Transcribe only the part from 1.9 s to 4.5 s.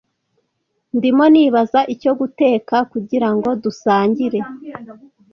icyo guteka kugirango dusangire.